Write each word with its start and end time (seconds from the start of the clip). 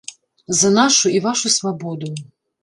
За 0.59 0.71
нашу 0.77 1.11
і 1.19 1.19
вашу 1.27 1.53
свабоду! 1.57 2.11